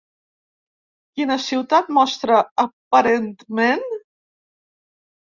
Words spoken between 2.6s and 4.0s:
aparentment?